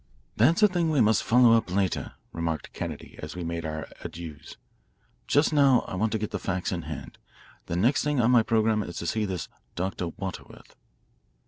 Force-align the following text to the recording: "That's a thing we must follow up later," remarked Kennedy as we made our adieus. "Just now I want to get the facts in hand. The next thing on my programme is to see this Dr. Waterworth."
"That's 0.35 0.63
a 0.63 0.67
thing 0.67 0.89
we 0.89 0.99
must 0.99 1.23
follow 1.23 1.53
up 1.53 1.69
later," 1.69 2.13
remarked 2.31 2.73
Kennedy 2.73 3.19
as 3.21 3.35
we 3.35 3.43
made 3.43 3.67
our 3.67 3.87
adieus. 4.03 4.57
"Just 5.27 5.53
now 5.53 5.81
I 5.81 5.93
want 5.93 6.11
to 6.13 6.17
get 6.17 6.31
the 6.31 6.39
facts 6.39 6.71
in 6.71 6.81
hand. 6.81 7.19
The 7.67 7.75
next 7.75 8.03
thing 8.03 8.19
on 8.19 8.31
my 8.31 8.41
programme 8.41 8.81
is 8.81 8.97
to 8.97 9.05
see 9.05 9.25
this 9.25 9.47
Dr. 9.75 10.07
Waterworth." 10.07 10.75